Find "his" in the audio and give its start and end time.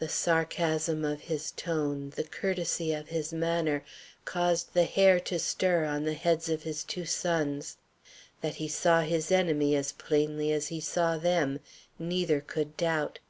1.20-1.52, 3.10-3.32, 6.64-6.82, 9.02-9.30